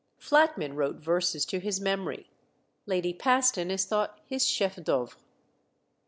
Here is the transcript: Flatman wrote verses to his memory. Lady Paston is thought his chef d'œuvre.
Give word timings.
Flatman 0.17 0.73
wrote 0.75 0.95
verses 0.95 1.45
to 1.45 1.59
his 1.59 1.79
memory. 1.79 2.31
Lady 2.87 3.13
Paston 3.13 3.69
is 3.69 3.85
thought 3.85 4.19
his 4.25 4.47
chef 4.47 4.77
d'œuvre. 4.77 5.13